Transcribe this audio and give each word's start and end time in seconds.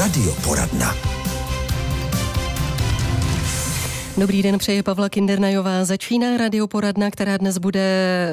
Radioporadna. 0.00 1.19
Dobrý 4.18 4.42
den, 4.42 4.58
přeje 4.58 4.82
Pavla 4.82 5.08
Kindernajová. 5.08 5.84
Začíná 5.84 6.36
radioporadna, 6.36 7.10
která 7.10 7.36
dnes 7.36 7.58
bude 7.58 7.80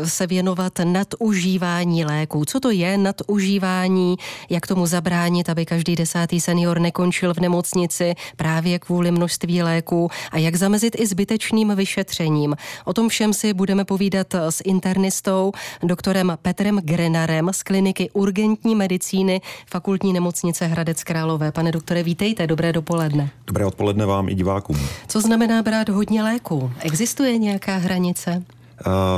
se 0.05 0.27
věnovat 0.27 0.73
nadužívání 0.83 2.05
léků. 2.05 2.45
Co 2.45 2.59
to 2.59 2.71
je 2.71 2.97
nadužívání, 2.97 4.15
jak 4.49 4.67
tomu 4.67 4.85
zabránit, 4.85 5.49
aby 5.49 5.65
každý 5.65 5.95
desátý 5.95 6.41
senior 6.41 6.79
nekončil 6.79 7.33
v 7.33 7.39
nemocnici 7.39 8.15
právě 8.35 8.79
kvůli 8.79 9.11
množství 9.11 9.63
léků 9.63 10.09
a 10.31 10.37
jak 10.37 10.55
zamezit 10.55 10.95
i 10.99 11.07
zbytečným 11.07 11.75
vyšetřením. 11.75 12.55
O 12.85 12.93
tom 12.93 13.09
všem 13.09 13.33
si 13.33 13.53
budeme 13.53 13.85
povídat 13.85 14.35
s 14.35 14.61
internistou, 14.65 15.51
doktorem 15.83 16.37
Petrem 16.41 16.79
Grenarem 16.83 17.49
z 17.51 17.63
kliniky 17.63 18.09
urgentní 18.13 18.75
medicíny 18.75 19.41
Fakultní 19.69 20.13
nemocnice 20.13 20.65
Hradec 20.65 21.03
Králové. 21.03 21.51
Pane 21.51 21.71
doktore, 21.71 22.03
vítejte, 22.03 22.47
dobré 22.47 22.73
dopoledne. 22.73 23.29
Dobré 23.47 23.65
odpoledne 23.65 24.05
vám 24.05 24.29
i 24.29 24.35
divákům. 24.35 24.77
Co 25.07 25.21
znamená 25.21 25.63
brát 25.67 25.89
hodně 25.89 26.23
léků. 26.23 26.71
Existuje 26.79 27.37
nějaká 27.37 27.77
hranice? 27.77 28.43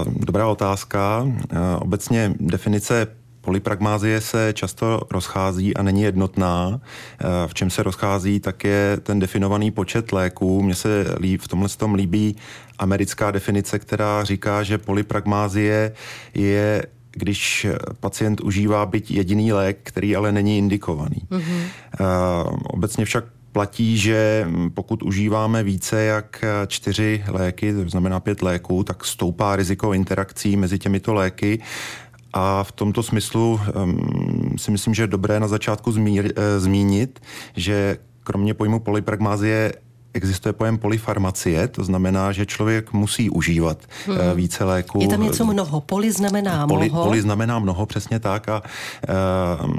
Dobrá 0.05 0.47
otázka. 0.47 1.27
Obecně 1.79 2.33
definice 2.39 3.07
Polypragmázie 3.41 4.21
se 4.21 4.53
často 4.53 5.01
rozchází 5.11 5.77
a 5.77 5.83
není 5.83 6.01
jednotná. 6.01 6.81
V 7.47 7.53
čem 7.53 7.69
se 7.69 7.83
rozchází, 7.83 8.39
tak 8.39 8.63
je 8.63 8.97
ten 9.03 9.19
definovaný 9.19 9.71
počet 9.71 10.11
léků. 10.11 10.63
Mně 10.63 10.75
se 10.75 11.05
v 11.39 11.47
tomhle 11.47 11.69
tom 11.69 11.93
líbí 11.93 12.35
americká 12.79 13.31
definice, 13.31 13.79
která 13.79 14.23
říká, 14.23 14.63
že 14.63 14.77
polypragmázie 14.77 15.93
je 16.33 16.85
když 17.11 17.67
pacient 17.99 18.41
užívá 18.41 18.85
byť 18.85 19.11
jediný 19.11 19.53
lék, 19.53 19.79
který 19.83 20.15
ale 20.15 20.31
není 20.31 20.57
indikovaný. 20.57 21.21
Mm-hmm. 21.31 21.61
Obecně 22.63 23.05
však 23.05 23.23
platí, 23.51 23.97
že 23.97 24.47
pokud 24.73 25.03
užíváme 25.03 25.63
více 25.63 26.03
jak 26.03 26.45
čtyři 26.67 27.23
léky, 27.27 27.73
to 27.73 27.89
znamená 27.89 28.19
pět 28.19 28.41
léků, 28.41 28.83
tak 28.83 29.05
stoupá 29.05 29.55
riziko 29.55 29.93
interakcí 29.93 30.57
mezi 30.57 30.79
těmito 30.79 31.13
léky. 31.13 31.61
A 32.33 32.63
v 32.63 32.71
tomto 32.71 33.03
smyslu 33.03 33.59
um, 33.83 34.53
si 34.57 34.71
myslím, 34.71 34.93
že 34.93 35.03
je 35.03 35.07
dobré 35.07 35.39
na 35.39 35.47
začátku 35.47 35.91
zmír, 35.91 36.33
e, 36.35 36.59
zmínit, 36.59 37.19
že 37.55 37.97
kromě 38.23 38.53
pojmu 38.53 38.79
polypragmázie 38.79 39.73
existuje 40.13 40.53
pojem 40.53 40.77
polyfarmacie, 40.77 41.67
to 41.67 41.83
znamená, 41.83 42.31
že 42.31 42.45
člověk 42.45 42.93
musí 42.93 43.29
užívat 43.29 43.77
hmm. 44.05 44.17
více 44.35 44.63
léků. 44.63 44.99
Je 45.01 45.07
tam 45.07 45.21
něco 45.23 45.45
mnoho. 45.45 45.81
Poly 45.81 46.11
znamená 46.11 46.67
poly, 46.67 46.89
mnoho. 46.89 47.03
Poly 47.03 47.21
znamená 47.21 47.59
mnoho, 47.59 47.85
přesně 47.85 48.19
tak. 48.19 48.49
A, 48.49 48.61
uh, 48.61 49.69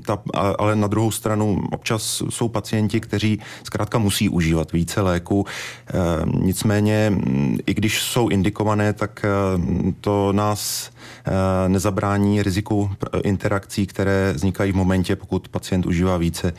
ta, 0.00 0.18
ale 0.58 0.76
na 0.76 0.86
druhou 0.86 1.10
stranu 1.10 1.62
občas 1.72 2.22
jsou 2.30 2.48
pacienti, 2.48 3.00
kteří 3.00 3.40
zkrátka 3.62 3.98
musí 3.98 4.28
užívat 4.28 4.72
více 4.72 5.00
léků. 5.00 5.40
Uh, 5.40 6.42
nicméně, 6.42 7.12
i 7.66 7.74
když 7.74 8.02
jsou 8.02 8.28
indikované, 8.28 8.92
tak 8.92 9.26
uh, 9.56 9.92
to 10.00 10.32
nás 10.32 10.90
Eh, 11.28 11.68
nezabrání 11.68 12.42
riziku 12.42 12.90
interakcí, 13.24 13.86
které 13.86 14.32
vznikají 14.32 14.72
v 14.72 14.76
momentě, 14.76 15.16
pokud 15.16 15.48
pacient 15.48 15.86
užívá 15.86 16.16
více 16.16 16.52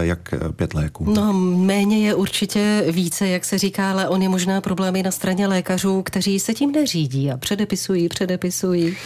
jak 0.00 0.34
pět 0.56 0.74
léků. 0.74 1.12
No, 1.14 1.32
méně 1.56 2.06
je 2.06 2.14
určitě 2.14 2.84
více, 2.90 3.28
jak 3.28 3.44
se 3.44 3.58
říká, 3.58 3.90
ale 3.90 4.08
on 4.08 4.22
je 4.22 4.28
možná 4.28 4.60
problémy 4.60 5.02
na 5.02 5.10
straně 5.10 5.46
lékařů, 5.46 6.02
kteří 6.02 6.40
se 6.40 6.54
tím 6.54 6.72
neřídí 6.72 7.30
a 7.30 7.36
předepisují, 7.36 8.08
předepisují. 8.08 8.96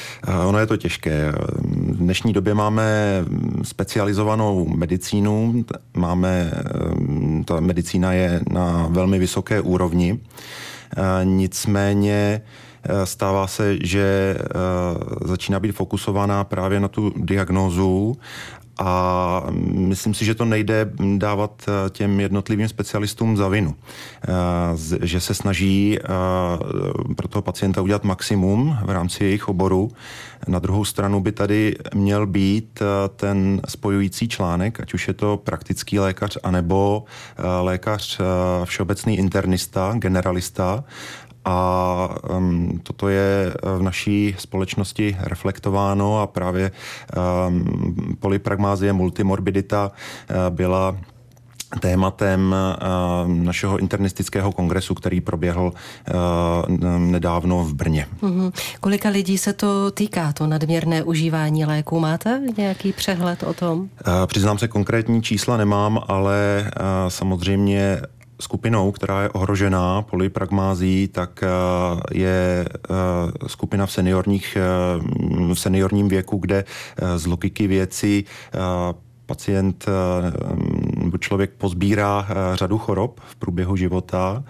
Ono 0.47 0.59
je 0.59 0.67
to 0.67 0.77
těžké. 0.77 1.33
V 1.63 1.97
dnešní 1.97 2.33
době 2.33 2.55
máme 2.55 2.85
specializovanou 3.73 4.69
medicínu, 4.69 5.65
máme, 5.97 6.53
ta 7.45 7.61
medicína 7.61 8.13
je 8.13 8.41
na 8.51 8.87
velmi 8.91 9.19
vysoké 9.19 9.61
úrovni, 9.61 10.21
nicméně 11.25 12.43
Eh, 12.85 13.07
stává 13.07 13.47
se, 13.47 13.77
že 13.87 14.37
eh, 14.39 14.49
začíná 15.25 15.61
být 15.61 15.73
fokusovaná 15.73 16.45
právě 16.45 16.81
na 16.81 16.89
tu 16.89 17.13
diagnózu 17.17 18.17
a 18.85 19.43
myslím 19.67 20.15
si, 20.15 20.25
že 20.25 20.35
to 20.35 20.45
nejde 20.45 20.91
dávat 21.17 21.63
eh, 21.69 21.91
těm 21.91 22.21
jednotlivým 22.21 22.69
specialistům 22.69 23.37
za 23.37 23.49
vinu. 23.49 23.75
Že 25.03 25.21
se 25.21 25.35
snaží 25.35 25.99
pro 27.17 27.29
toho 27.29 27.43
pacienta 27.43 27.81
udělat 27.81 28.05
maximum 28.05 28.79
v 28.85 28.91
rámci 28.91 29.25
jejich 29.25 29.49
oboru. 29.49 29.91
Na 30.49 30.59
druhou 30.59 30.85
stranu 30.85 31.21
by 31.21 31.33
tady 31.33 31.77
měl 31.95 32.27
být 32.27 32.83
ten 33.17 33.61
spojující 33.69 34.29
článek, 34.29 34.81
ať 34.81 34.95
už 34.95 35.09
je 35.09 35.15
to 35.15 35.37
praktický 35.37 35.99
lékař, 35.99 36.39
anebo 36.43 37.05
lékař 37.61 38.21
všeobecný 38.65 39.19
internista, 39.19 39.95
generalista, 39.99 40.85
a 41.45 42.09
um, 42.37 42.81
toto 42.83 43.09
je 43.09 43.55
v 43.79 43.83
naší 43.83 44.35
společnosti 44.39 45.17
reflektováno 45.21 46.21
a 46.21 46.27
právě 46.27 46.71
um, 47.49 48.17
polypragmázie, 48.21 48.93
multimorbidita 48.93 49.91
uh, 49.91 50.37
byla 50.55 50.97
tématem 51.81 52.55
uh, 52.55 53.29
našeho 53.29 53.79
internistického 53.79 54.53
kongresu, 54.53 54.95
který 54.95 55.21
proběhl 55.21 55.73
uh, 55.73 56.79
nedávno 56.99 57.65
v 57.65 57.75
Brně. 57.75 58.07
Mm-hmm. 58.23 58.53
Kolika 58.81 59.09
lidí 59.09 59.39
se 59.39 59.53
to 59.53 59.91
týká, 59.91 60.33
to 60.33 60.47
nadměrné 60.47 61.03
užívání 61.03 61.65
léků? 61.65 62.01
Máte 62.01 62.41
nějaký 62.57 62.93
přehled 62.93 63.43
o 63.43 63.55
tom? 63.55 63.79
Uh, 63.81 63.87
přiznám 64.27 64.59
se, 64.59 64.69
konkrétní 64.69 65.23
čísla 65.23 65.57
nemám, 65.57 66.01
ale 66.09 66.71
samozřejmě 67.09 68.01
skupinou, 68.43 68.93
která 68.93 69.23
je 69.23 69.29
ohrožená 69.29 70.03
polypragmází, 70.03 71.09
tak 71.09 71.43
eh, 71.43 71.49
je 72.13 72.65
eh, 72.67 73.49
skupina 73.49 73.87
v, 73.87 73.93
seniorních, 73.93 74.57
eh, 74.57 75.55
v 75.55 75.59
seniorním 75.59 76.09
věku, 76.09 76.37
kde 76.37 76.65
z 77.17 77.27
logiky 77.27 77.67
věci 77.67 78.25
pacient 79.27 79.87
nebo 80.97 81.19
člověk 81.19 81.51
pozbírá 81.51 82.29
řadu 82.55 82.79
chorob 82.79 83.21
v 83.21 83.37
průběhu 83.37 83.77
života 83.77 84.45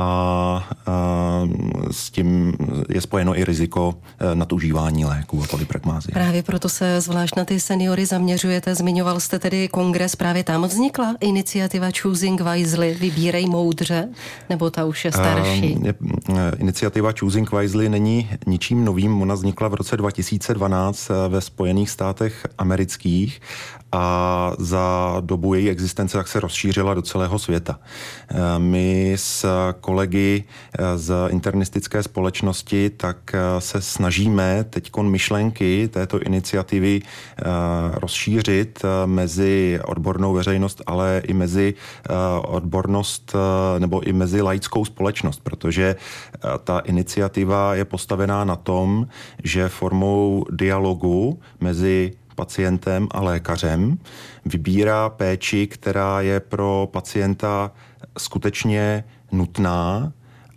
a, 0.00 0.64
a 0.86 1.48
s 1.90 2.10
tím 2.10 2.52
je 2.88 3.00
spojeno 3.00 3.38
i 3.38 3.44
riziko 3.44 3.94
e, 4.18 4.34
nadužívání 4.34 5.04
léků 5.04 5.42
a 5.42 5.46
polypragmázie. 5.46 6.12
Právě 6.12 6.42
proto 6.42 6.68
se 6.68 7.00
zvlášť 7.00 7.36
na 7.36 7.44
ty 7.44 7.60
seniory 7.60 8.06
zaměřujete. 8.06 8.74
Zmiňoval 8.74 9.20
jste 9.20 9.38
tedy 9.38 9.68
kongres, 9.68 10.16
právě 10.16 10.44
tam 10.44 10.62
vznikla 10.62 11.16
iniciativa 11.20 11.88
Choosing 12.02 12.40
Wisely, 12.40 12.96
vybírej 13.00 13.46
moudře, 13.46 14.08
nebo 14.50 14.70
ta 14.70 14.84
už 14.84 15.04
je 15.04 15.12
starší? 15.12 15.76
Je, 15.82 15.94
iniciativa 16.58 17.12
Choosing 17.18 17.52
Wisely 17.52 17.88
není 17.88 18.30
ničím 18.46 18.84
novým. 18.84 19.22
Ona 19.22 19.34
vznikla 19.34 19.68
v 19.68 19.74
roce 19.74 19.96
2012 19.96 21.10
e, 21.10 21.28
ve 21.28 21.40
Spojených 21.40 21.90
státech 21.90 22.46
amerických 22.58 23.40
a 23.92 24.52
za 24.58 25.16
dobu 25.20 25.54
její 25.54 25.70
existence 25.70 26.18
tak 26.18 26.28
se 26.28 26.40
rozšířila 26.40 26.94
do 26.94 27.02
celého 27.02 27.38
světa. 27.38 27.78
My 28.58 29.12
s 29.16 29.46
kolegy 29.80 30.44
eh, 30.78 30.98
z 30.98 31.14
internistické 31.28 32.02
společnosti, 32.02 32.90
tak 32.90 33.34
eh, 33.34 33.60
se 33.60 33.80
snažíme 33.80 34.64
teď 34.70 34.90
myšlenky 35.02 35.88
této 35.88 36.20
iniciativy 36.20 37.00
eh, 37.02 37.44
rozšířit 37.92 38.82
mezi 39.06 39.80
odbornou 39.84 40.32
veřejnost, 40.32 40.82
ale 40.86 41.22
i 41.24 41.32
mezi 41.32 41.74
odbornost 42.42 43.34
nebo 43.78 44.00
i 44.00 44.12
mezi 44.12 44.42
laickou 44.42 44.84
společnost, 44.84 45.40
protože 45.42 45.96
ta 46.64 46.78
iniciativa 46.78 47.74
je 47.74 47.84
postavená 47.84 48.44
na 48.44 48.56
tom, 48.56 49.06
že 49.44 49.68
formou 49.68 50.44
dialogu 50.50 51.40
mezi 51.60 52.12
pacientem 52.34 53.08
a 53.10 53.20
lékařem 53.20 53.98
vybírá 54.44 55.08
péči, 55.08 55.66
která 55.66 56.20
je 56.20 56.40
pro 56.40 56.88
pacienta 56.92 57.70
skutečně 58.18 59.04
nutná 59.32 60.12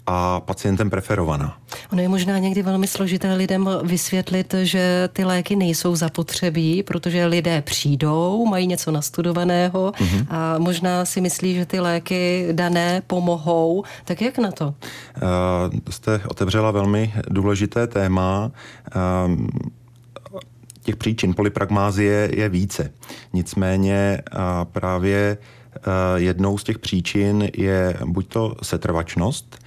a 0.05 0.39
pacientem 0.39 0.89
preferovaná. 0.89 1.57
Ono 1.91 2.01
je 2.01 2.09
možná 2.09 2.37
někdy 2.37 2.61
velmi 2.61 2.87
složité 2.87 3.33
lidem 3.33 3.69
vysvětlit, 3.83 4.55
že 4.63 5.09
ty 5.13 5.23
léky 5.23 5.55
nejsou 5.55 5.95
zapotřebí, 5.95 6.83
protože 6.83 7.25
lidé 7.25 7.61
přijdou, 7.61 8.45
mají 8.45 8.67
něco 8.67 8.91
nastudovaného 8.91 9.91
mm-hmm. 9.91 10.25
a 10.29 10.57
možná 10.57 11.05
si 11.05 11.21
myslí, 11.21 11.55
že 11.55 11.65
ty 11.65 11.79
léky 11.79 12.47
dané 12.51 13.01
pomohou. 13.07 13.83
Tak 14.05 14.21
jak 14.21 14.37
na 14.37 14.51
to? 14.51 14.65
Uh, 14.67 15.79
jste 15.89 16.21
otevřela 16.27 16.71
velmi 16.71 17.13
důležité 17.29 17.87
téma. 17.87 18.51
Uh, 19.25 19.31
těch 20.83 20.95
příčin 20.95 21.33
polypragmázie 21.33 22.29
je 22.33 22.49
více. 22.49 22.91
Nicméně 23.33 24.21
uh, 24.33 24.39
právě 24.71 25.37
jednou 26.15 26.57
z 26.57 26.63
těch 26.63 26.79
příčin 26.79 27.49
je 27.57 27.97
buď 28.05 28.27
to 28.27 28.55
setrvačnost, 28.63 29.59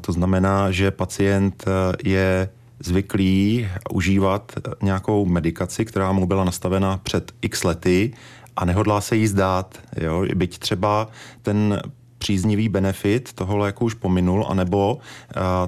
to 0.00 0.12
znamená, 0.12 0.70
že 0.70 0.90
pacient 0.90 1.64
je 2.04 2.48
zvyklý 2.80 3.68
užívat 3.90 4.52
nějakou 4.82 5.26
medikaci, 5.26 5.84
která 5.84 6.12
mu 6.12 6.26
byla 6.26 6.44
nastavena 6.44 7.00
před 7.02 7.32
x 7.42 7.64
lety 7.64 8.12
a 8.56 8.64
nehodlá 8.64 9.00
se 9.00 9.16
jí 9.16 9.26
zdát. 9.26 9.78
Jo? 10.00 10.24
Byť 10.34 10.58
třeba 10.58 11.08
ten 11.42 11.82
příznivý 12.18 12.68
benefit 12.68 13.32
toho 13.32 13.56
léku 13.56 13.84
už 13.84 13.94
pominul, 13.94 14.46
anebo 14.48 14.98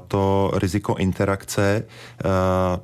to 0.09 0.51
riziko 0.55 0.95
interakce 0.97 1.85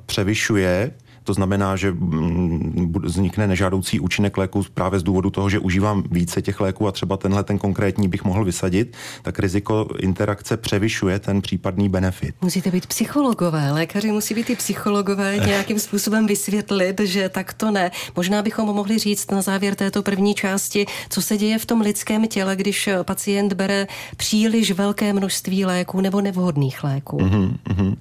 převyšuje 0.05 0.91
to 1.27 1.33
znamená, 1.33 1.75
že 1.75 1.91
mm, 1.91 2.93
vznikne 3.03 3.47
nežádoucí 3.47 3.99
účinek 3.99 4.37
léku 4.37 4.63
právě 4.73 4.99
z 4.99 5.03
důvodu 5.03 5.29
toho, 5.29 5.49
že 5.49 5.59
užívám 5.59 6.03
více 6.11 6.41
těch 6.41 6.59
léků 6.59 6.87
a 6.87 6.91
třeba 6.91 7.17
tenhle 7.17 7.43
ten 7.43 7.57
konkrétní 7.57 8.07
bych 8.07 8.23
mohl 8.23 8.45
vysadit, 8.45 8.95
tak 9.21 9.39
riziko 9.39 9.87
interakce 9.99 10.57
převyšuje 10.57 11.19
ten 11.19 11.41
případný 11.41 11.89
benefit. 11.89 12.35
Musíte 12.41 12.71
být 12.71 12.87
psychologové, 12.87 13.71
lékaři 13.71 14.11
musí 14.11 14.33
být 14.33 14.49
i 14.49 14.55
psychologové 14.55 15.37
nějakým 15.37 15.79
způsobem 15.79 16.27
vysvětlit, 16.27 16.99
že 17.03 17.29
tak 17.29 17.53
to 17.53 17.71
ne. 17.71 17.91
Možná 18.15 18.41
bychom 18.41 18.65
mohli 18.65 18.97
říct 18.97 19.31
na 19.31 19.41
závěr 19.41 19.75
této 19.75 20.03
první 20.03 20.33
části, 20.33 20.85
co 21.09 21.21
se 21.21 21.37
děje 21.37 21.59
v 21.59 21.65
tom 21.65 21.81
lidském 21.81 22.27
těle, 22.27 22.55
když 22.55 22.89
pacient 23.03 23.53
bere 23.53 23.87
příliš 24.17 24.71
velké 24.71 25.13
množství 25.13 25.65
léků 25.65 26.01
nebo 26.01 26.21
nevhodných 26.21 26.83
léků. 26.83 27.17
Mm-hmm, 27.17 27.57
mm-hmm. 27.69 27.95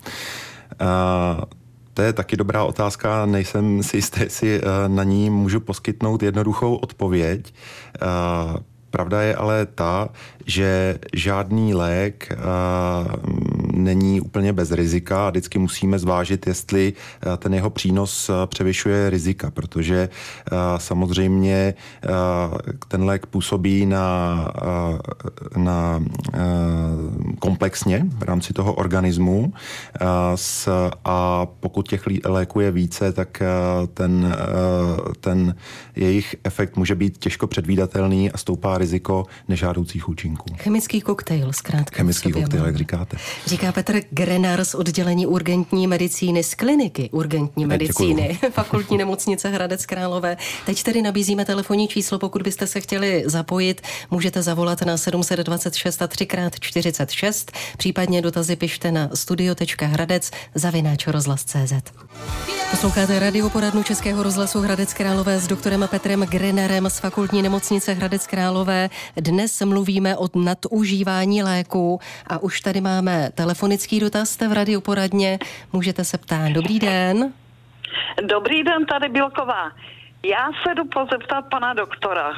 Uh, 0.80 1.65
to 1.96 2.02
je 2.02 2.12
taky 2.12 2.36
dobrá 2.36 2.64
otázka, 2.64 3.26
nejsem 3.26 3.82
si 3.82 3.96
jistý, 3.96 4.20
jestli 4.20 4.60
eh, 4.60 4.88
na 4.88 5.04
ní 5.04 5.30
můžu 5.30 5.60
poskytnout 5.60 6.22
jednoduchou 6.22 6.74
odpověď. 6.76 7.54
Eh, 7.94 8.58
pravda 8.90 9.22
je 9.22 9.34
ale 9.34 9.66
ta, 9.66 10.08
že 10.46 10.98
žádný 11.14 11.74
lék 11.74 12.32
není 13.76 14.20
úplně 14.20 14.52
bez 14.52 14.70
rizika 14.70 15.26
a 15.26 15.30
vždycky 15.30 15.58
musíme 15.58 15.98
zvážit, 15.98 16.46
jestli 16.46 16.92
eh, 16.92 17.36
ten 17.36 17.54
jeho 17.54 17.70
přínos 17.70 18.28
eh, 18.28 18.46
převyšuje 18.46 19.10
rizika, 19.10 19.50
protože 19.50 20.08
eh, 20.08 20.56
samozřejmě 20.76 21.74
ten 22.88 23.04
lék 23.04 23.26
působí 23.26 23.86
na, 23.86 24.48
na 25.56 26.04
komplexně 27.38 28.06
v 28.18 28.22
rámci 28.22 28.52
toho 28.52 28.74
organismu 28.74 29.52
a 31.04 31.46
pokud 31.60 31.88
těch 31.88 32.02
léků 32.24 32.60
je 32.60 32.70
více, 32.70 33.12
tak 33.12 33.42
ten, 33.94 34.36
ten 35.20 35.54
jejich 35.96 36.36
efekt 36.44 36.76
může 36.76 36.94
být 36.94 37.18
těžko 37.18 37.46
předvídatelný 37.46 38.30
a 38.30 38.38
stoupá 38.38 38.78
riziko 38.78 39.26
nežádoucích 39.48 40.08
účinků. 40.08 40.54
Chemický 40.56 41.00
koktejl, 41.00 41.52
zkrátka. 41.52 41.96
Chemický 41.96 42.32
koktejl, 42.32 42.66
jak 42.66 42.76
říkáte. 42.76 43.16
Říká 43.46 43.65
Petr 43.72 44.00
Grenar 44.10 44.64
z 44.64 44.74
oddělení 44.74 45.26
urgentní 45.26 45.86
medicíny 45.86 46.42
z 46.42 46.54
kliniky 46.54 47.10
urgentní 47.12 47.66
medicíny 47.66 48.28
Děkuju. 48.32 48.52
fakultní 48.52 48.98
nemocnice 48.98 49.48
Hradec 49.48 49.86
Králové. 49.86 50.36
Teď 50.66 50.82
tedy 50.82 51.02
nabízíme 51.02 51.44
telefonní 51.44 51.88
číslo, 51.88 52.18
pokud 52.18 52.42
byste 52.42 52.66
se 52.66 52.80
chtěli 52.80 53.22
zapojit, 53.26 53.80
můžete 54.10 54.42
zavolat 54.42 54.82
na 54.82 54.96
726 54.96 56.02
a 56.02 56.06
3x46, 56.06 57.52
případně 57.78 58.22
dotazy 58.22 58.56
pište 58.56 58.92
na 58.92 59.10
studio.hradec 59.14 60.30
zavináč 60.54 61.06
rozhlas.cz. 61.06 61.72
Posloucháte 62.70 63.18
radio 63.18 63.50
poradnu 63.50 63.82
Českého 63.82 64.22
rozhlasu 64.22 64.60
Hradec 64.60 64.94
Králové 64.94 65.40
s 65.40 65.46
doktorem 65.46 65.88
Petrem 65.90 66.20
Grenerem 66.20 66.90
z 66.90 66.98
fakultní 66.98 67.42
nemocnice 67.42 67.92
Hradec 67.92 68.26
Králové. 68.26 68.90
Dnes 69.16 69.62
mluvíme 69.64 70.16
o 70.16 70.28
nadužívání 70.34 71.42
léku 71.42 72.00
a 72.26 72.38
už 72.38 72.60
tady 72.60 72.80
máme 72.80 73.30
telefonický 73.56 74.00
dotaz, 74.00 74.30
jste 74.30 74.48
v 74.48 74.52
radiu 74.52 74.80
poradně, 74.80 75.38
můžete 75.72 76.04
se 76.04 76.18
ptát. 76.18 76.48
Dobrý 76.52 76.78
den. 76.78 77.32
Dobrý 78.22 78.62
den, 78.62 78.86
tady 78.86 79.08
Bílková. 79.08 79.72
Já 80.24 80.48
se 80.62 80.74
jdu 80.74 80.84
pozeptat 80.84 81.44
pana 81.50 81.74
doktora. 81.74 82.32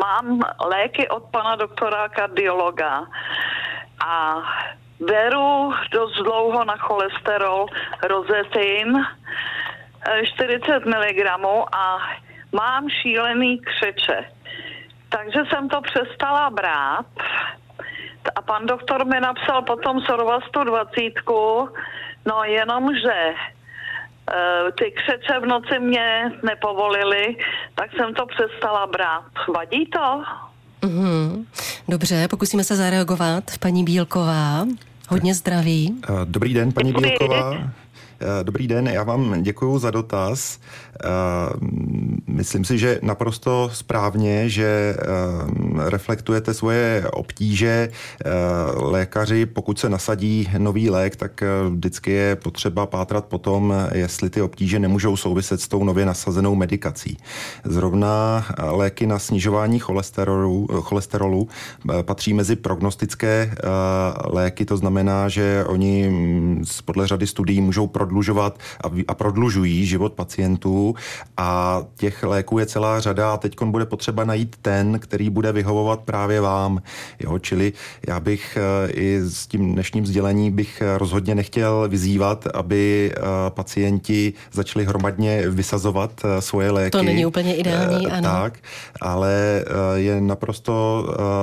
Mám 0.00 0.40
léky 0.64 1.08
od 1.08 1.22
pana 1.22 1.56
doktora 1.56 2.08
kardiologa 2.08 3.06
a 4.06 4.36
beru 5.00 5.72
dost 5.92 6.14
dlouho 6.22 6.64
na 6.64 6.76
cholesterol 6.76 7.66
rozetin 8.02 9.06
40 10.34 10.86
mg 10.86 11.26
a 11.72 11.98
mám 12.52 12.88
šílený 12.88 13.58
křeče. 13.58 14.24
Takže 15.08 15.40
jsem 15.48 15.68
to 15.68 15.80
přestala 15.80 16.50
brát 16.50 17.06
a 18.42 18.52
pan 18.52 18.66
doktor 18.66 19.06
mi 19.06 19.20
napsal 19.20 19.62
potom 19.62 20.00
Sorvastu 20.00 20.64
20, 20.64 20.90
no 22.26 22.44
jenom, 22.44 22.88
že 22.94 23.12
e, 23.12 23.34
ty 24.72 24.92
křeče 24.92 25.40
v 25.40 25.46
noci 25.46 25.78
mě 25.78 26.32
nepovolili, 26.42 27.36
tak 27.74 27.90
jsem 27.96 28.14
to 28.14 28.26
přestala 28.26 28.86
brát. 28.86 29.24
Vadí 29.54 29.86
to? 29.86 30.22
Mm-hmm. 30.82 31.44
Dobře, 31.88 32.28
pokusíme 32.28 32.64
se 32.64 32.76
zareagovat. 32.76 33.44
Paní 33.60 33.84
Bílková, 33.84 34.64
hodně 35.08 35.34
zdraví. 35.34 36.00
E, 36.08 36.24
dobrý 36.24 36.54
den, 36.54 36.72
paní 36.72 36.92
Děkuji. 36.92 37.18
Bílková. 37.18 37.54
E, 38.22 38.44
dobrý 38.44 38.68
den, 38.68 38.88
já 38.88 39.02
vám 39.02 39.42
děkuji 39.42 39.78
za 39.78 39.90
dotaz. 39.90 40.58
Myslím 42.26 42.64
si, 42.64 42.78
že 42.78 42.98
naprosto 43.02 43.70
správně, 43.72 44.48
že 44.48 44.96
reflektujete 45.76 46.54
svoje 46.54 47.04
obtíže. 47.12 47.88
Lékaři, 48.74 49.46
pokud 49.46 49.78
se 49.78 49.88
nasadí 49.88 50.50
nový 50.58 50.90
lék, 50.90 51.16
tak 51.16 51.42
vždycky 51.70 52.10
je 52.10 52.36
potřeba 52.36 52.86
pátrat 52.86 53.24
potom, 53.24 53.74
jestli 53.92 54.30
ty 54.30 54.42
obtíže 54.42 54.78
nemůžou 54.78 55.16
souviset 55.16 55.60
s 55.60 55.68
tou 55.68 55.84
nově 55.84 56.06
nasazenou 56.06 56.54
medikací. 56.54 57.16
Zrovna 57.64 58.46
léky 58.58 59.06
na 59.06 59.18
snižování 59.18 59.78
cholesterolu, 59.78 60.66
cholesterolu 60.80 61.48
patří 62.02 62.34
mezi 62.34 62.56
prognostické 62.56 63.54
léky, 64.24 64.64
to 64.64 64.76
znamená, 64.76 65.28
že 65.28 65.64
oni 65.66 66.12
podle 66.84 67.06
řady 67.06 67.26
studií 67.26 67.60
můžou 67.60 67.86
prodlužovat 68.12 68.58
a 69.08 69.14
prodlužují 69.14 69.86
život 69.86 70.12
pacientů 70.12 70.94
a 71.36 71.82
těch 71.96 72.22
léků 72.22 72.58
je 72.58 72.66
celá 72.66 73.00
řada 73.00 73.32
a 73.32 73.36
teď 73.36 73.62
bude 73.62 73.86
potřeba 73.86 74.24
najít 74.24 74.56
ten, 74.62 74.98
který 74.98 75.30
bude 75.30 75.52
vyhovovat 75.52 76.00
právě 76.00 76.40
vám. 76.40 76.82
Jo, 77.20 77.38
čili 77.38 77.72
já 78.08 78.20
bych 78.20 78.58
eh, 78.60 78.92
i 78.92 79.20
s 79.20 79.46
tím 79.46 79.72
dnešním 79.72 80.06
sdělení 80.06 80.50
bych 80.50 80.82
rozhodně 80.96 81.34
nechtěl 81.34 81.88
vyzývat, 81.88 82.46
aby 82.54 83.12
eh, 83.12 83.20
pacienti 83.48 84.32
začali 84.52 84.84
hromadně 84.84 85.48
vysazovat 85.48 86.10
eh, 86.24 86.42
svoje 86.42 86.70
léky. 86.70 86.90
To 86.90 87.02
není 87.02 87.26
úplně 87.26 87.56
ideální, 87.56 88.06
ano. 88.06 88.28
Tak, 88.28 88.58
ale 89.00 89.64
je 89.94 90.20
naprosto 90.20 90.72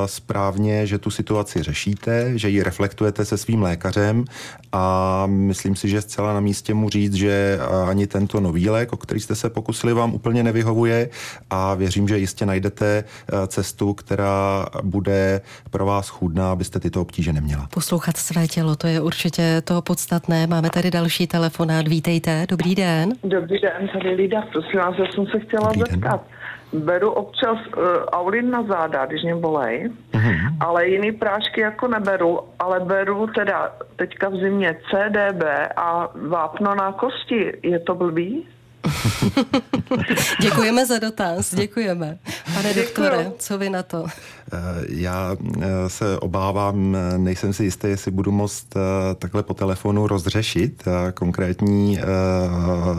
správně, 0.05 0.87
že 0.87 0.97
tu 0.97 1.09
situaci 1.11 1.63
řešíte, 1.63 2.37
že 2.37 2.49
ji 2.49 2.63
reflektujete 2.63 3.25
se 3.25 3.37
svým 3.37 3.61
lékařem 3.61 4.25
a 4.71 5.23
myslím 5.25 5.75
si, 5.75 5.89
že 5.89 6.01
zcela 6.01 6.33
na 6.33 6.39
místě 6.39 6.58
mu 6.73 6.89
říct, 6.89 7.13
že 7.13 7.59
ani 7.89 8.07
tento 8.07 8.39
nový 8.39 8.69
lék, 8.69 8.93
o 8.93 8.97
který 8.97 9.19
jste 9.19 9.35
se 9.35 9.49
pokusili, 9.49 9.93
vám 9.93 10.13
úplně 10.13 10.43
nevyhovuje 10.43 11.09
a 11.49 11.73
věřím, 11.73 12.07
že 12.07 12.17
jistě 12.17 12.45
najdete 12.45 13.03
eh, 13.03 13.47
cestu, 13.47 13.93
která 13.93 14.65
bude 14.83 15.41
pro 15.71 15.85
vás 15.85 16.09
chůdná, 16.09 16.51
abyste 16.51 16.79
tyto 16.79 17.01
obtíže 17.01 17.33
neměla. 17.33 17.67
Poslouchat 17.73 18.17
své 18.17 18.47
tělo, 18.47 18.75
to 18.75 18.87
je 18.87 19.01
určitě 19.01 19.61
to 19.61 19.81
podstatné. 19.81 20.47
Máme 20.47 20.69
tady 20.69 20.91
další 20.91 21.27
telefonát. 21.27 21.87
Vítejte, 21.87 22.45
dobrý 22.49 22.75
den. 22.75 23.13
Dobrý 23.23 23.59
den, 23.59 23.89
tady 23.93 24.09
Lida, 24.09 24.41
prosím 24.51 24.79
vás, 24.79 24.95
já 24.99 25.05
jsem 25.13 25.25
se 25.25 25.39
chtěla 25.39 25.67
dobrý 25.67 25.91
zeptat. 25.91 26.27
Den 26.29 26.38
beru 26.73 27.11
občas 27.11 27.57
uh, 27.67 27.83
aulin 28.11 28.51
na 28.51 28.63
záda, 28.63 29.05
když 29.05 29.23
mě 29.23 29.35
bolej, 29.35 29.91
uh-huh. 30.11 30.57
ale 30.59 30.87
jiný 30.87 31.11
prášky 31.11 31.61
jako 31.61 31.87
neberu, 31.87 32.39
ale 32.59 32.79
beru 32.79 33.27
teda 33.27 33.71
teďka 33.95 34.29
v 34.29 34.35
zimě 34.35 34.77
CDB 34.89 35.43
a 35.75 36.09
vápno 36.27 36.75
na 36.75 36.91
kosti. 36.91 37.53
Je 37.63 37.79
to 37.79 37.95
blbý? 37.95 38.47
děkujeme 40.41 40.85
za 40.85 40.99
dotaz, 40.99 41.55
děkujeme. 41.55 42.17
Pane 42.53 42.73
doktore, 42.73 43.31
co 43.39 43.57
vy 43.57 43.69
na 43.69 43.83
to? 43.83 44.05
Eh, 44.53 44.85
já 44.89 45.35
eh, 45.61 45.89
se 45.89 46.19
obávám, 46.19 46.95
eh, 46.95 47.17
nejsem 47.17 47.53
si 47.53 47.63
jistý, 47.63 47.87
jestli 47.87 48.11
budu 48.11 48.31
moct 48.31 48.67
takhle 49.15 49.43
po 49.43 49.53
telefonu 49.53 50.07
rozřešit 50.07 50.83
konkrétní 51.13 51.99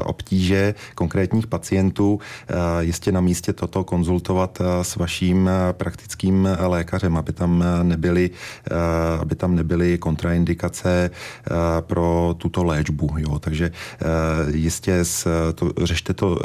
obtíže 0.04 0.74
konkrétních 0.94 1.46
pacientů. 1.46 2.20
Jistě 2.80 3.12
na 3.12 3.20
místě 3.20 3.52
toto 3.52 3.84
konzultovat 3.84 4.58
s 4.82 4.96
vaším 4.96 5.50
praktickým 5.72 6.48
lékařem, 6.58 7.16
aby 7.16 7.32
tam 7.32 7.64
nebyly, 7.82 8.30
aby 9.20 9.34
tam 9.34 9.54
nebyly 9.56 9.98
kontraindikace 9.98 11.10
pro 11.80 12.34
tuto 12.38 12.64
léčbu. 12.64 13.10
Jo. 13.16 13.38
Takže 13.38 13.70
jistě 14.54 15.04
s, 15.04 15.52
to, 15.54 15.72
řešte 15.82 16.09
to, 16.14 16.38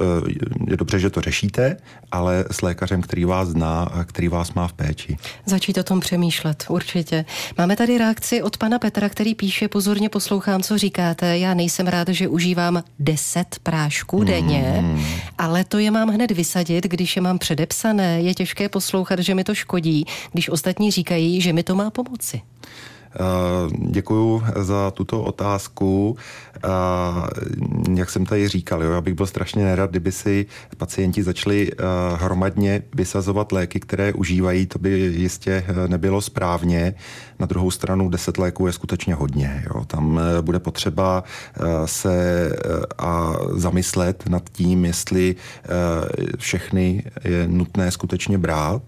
je 0.68 0.78
dobře, 0.78 1.00
že 1.00 1.10
to 1.10 1.22
řešíte, 1.22 1.78
ale 2.12 2.46
s 2.52 2.62
lékařem, 2.62 3.02
který 3.02 3.26
vás 3.26 3.48
zná 3.48 3.84
a 3.84 4.04
který 4.04 4.28
vás 4.28 4.54
má 4.54 4.68
v 4.68 4.74
péči. 4.74 5.18
Začít 5.46 5.78
o 5.78 5.84
tom 5.84 6.00
přemýšlet, 6.00 6.66
určitě. 6.70 7.26
Máme 7.58 7.76
tady 7.76 7.98
reakci 7.98 8.42
od 8.42 8.58
pana 8.58 8.80
Petra, 8.80 9.10
který 9.10 9.36
píše, 9.36 9.68
pozorně 9.68 10.10
poslouchám, 10.10 10.64
co 10.64 10.78
říkáte. 10.78 11.38
Já 11.38 11.54
nejsem 11.54 11.88
rád, 11.88 12.08
že 12.10 12.28
užívám 12.28 12.84
10 13.00 13.60
prášků 13.64 14.24
denně, 14.24 14.78
mm. 14.82 15.06
ale 15.38 15.64
to 15.64 15.80
je 15.80 15.92
mám 15.92 16.10
hned 16.10 16.32
vysadit, 16.32 16.84
když 16.84 17.16
je 17.16 17.22
mám 17.22 17.38
předepsané. 17.38 18.22
Je 18.22 18.34
těžké 18.34 18.70
poslouchat, 18.70 19.20
že 19.20 19.36
mi 19.36 19.44
to 19.44 19.56
škodí, 19.56 20.06
když 20.32 20.50
ostatní 20.50 20.92
říkají, 20.92 21.42
že 21.42 21.54
mi 21.54 21.64
to 21.64 21.76
má 21.76 21.90
pomoci. 21.90 22.42
Eh, 23.16 23.70
Děkuji 23.78 24.44
za 24.56 24.92
tuto 24.92 25.24
otázku. 25.24 26.18
Eh, 26.56 26.70
jak 27.96 28.10
jsem 28.10 28.26
tady 28.26 28.48
říkal, 28.48 28.84
jo, 28.84 28.92
já 28.92 29.02
bych 29.02 29.14
byl 29.14 29.26
strašně 29.28 29.64
nerad, 29.64 29.90
kdyby 29.90 30.12
si 30.12 30.46
pacienti 30.78 31.24
začali 31.24 31.72
eh, 31.72 31.84
hromadně 32.16 32.84
vysazovat 32.96 33.52
léky, 33.52 33.80
které 33.80 34.14
užívají, 34.14 34.66
to 34.66 34.80
by 34.80 34.90
jistě 35.00 35.66
nebylo 35.88 36.22
správně. 36.22 36.94
Na 37.40 37.46
druhou 37.46 37.72
stranu 37.72 38.10
10 38.10 38.38
léků 38.38 38.68
je 38.68 38.74
skutečně 38.74 39.16
hodně. 39.16 39.64
Jo. 39.66 39.86
Tam 39.86 40.20
bude 40.42 40.60
potřeba 40.60 41.24
se 41.86 42.50
a 42.98 43.34
zamyslet 43.52 44.30
nad 44.30 44.50
tím, 44.50 44.86
jestli 44.86 45.36
všechny 46.38 47.04
je 47.24 47.48
nutné 47.48 47.92
skutečně 47.92 48.38
brát 48.38 48.82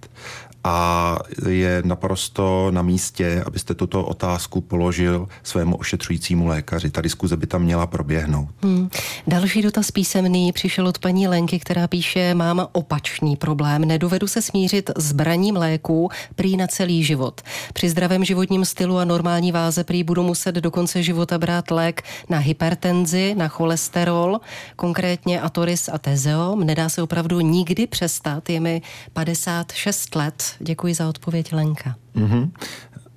a 0.68 1.20
je 1.50 1.82
naprosto 1.86 2.72
na 2.72 2.82
místě, 2.82 3.44
abyste 3.46 3.74
tuto 3.74 4.06
otázku 4.06 4.62
položil 4.62 5.28
svému 5.44 5.76
ošetřujícímu 5.76 6.48
lékaři. 6.48 6.90
Ta 6.90 7.02
diskuze 7.02 7.38
by 7.38 7.48
tam 7.48 7.62
měla 7.62 7.88
proběhnout. 7.88 8.50
Hmm. 8.64 8.90
Další 9.28 9.62
dotaz 9.62 9.92
písemný 9.92 10.52
přišel 10.52 10.88
od 10.88 11.00
paní 11.00 11.28
Lenky, 11.28 11.60
která 11.60 11.88
píše, 11.88 12.34
mám 12.34 12.68
opačný 12.72 13.36
problém, 13.36 13.86
nedovedu 13.86 14.28
se 14.28 14.42
smířit 14.42 14.90
s 14.98 15.12
braním 15.12 15.56
léků 15.56 16.10
prý 16.36 16.58
na 16.58 16.68
celý 16.68 17.04
život. 17.04 17.42
Při 17.74 17.90
zdravém 17.90 18.26
životním 18.26 18.66
stylu 18.66 18.98
a 18.98 19.06
normální 19.06 19.52
váze 19.52 19.84
prý 19.84 20.04
budu 20.04 20.24
muset 20.24 20.56
do 20.56 20.72
konce 20.72 21.04
života 21.04 21.38
brát 21.38 21.72
lék 21.72 22.02
na 22.30 22.38
hypertenzi, 22.38 23.36
na 23.38 23.48
cholesterol, 23.48 24.40
konkrétně 24.76 25.42
Atoris 25.42 25.90
a 25.94 25.98
Tezeom. 25.98 26.64
Nedá 26.64 26.90
se 26.90 27.02
opravdu 27.02 27.40
nikdy 27.40 27.88
přestat, 27.88 28.50
je 28.50 28.60
mi 28.60 28.82
56 29.14 30.16
let 30.16 30.57
Děkuji 30.60 30.94
za 30.94 31.10
odpověď, 31.10 31.54
Lenka. 31.54 31.96
Mm-hmm. 32.16 32.52